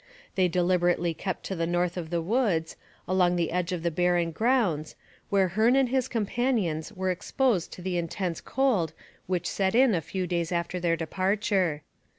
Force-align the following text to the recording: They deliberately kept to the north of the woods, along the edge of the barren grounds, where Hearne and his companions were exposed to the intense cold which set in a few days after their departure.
They 0.33 0.47
deliberately 0.47 1.13
kept 1.13 1.43
to 1.45 1.55
the 1.55 1.67
north 1.67 1.95
of 1.95 2.09
the 2.09 2.23
woods, 2.23 2.75
along 3.07 3.35
the 3.35 3.51
edge 3.51 3.71
of 3.71 3.83
the 3.83 3.91
barren 3.91 4.31
grounds, 4.31 4.95
where 5.29 5.49
Hearne 5.49 5.75
and 5.75 5.89
his 5.89 6.07
companions 6.07 6.91
were 6.91 7.11
exposed 7.11 7.71
to 7.73 7.83
the 7.83 7.99
intense 7.99 8.41
cold 8.41 8.93
which 9.27 9.45
set 9.45 9.75
in 9.75 9.93
a 9.93 10.01
few 10.01 10.25
days 10.25 10.51
after 10.51 10.79
their 10.79 10.95
departure. 10.95 11.83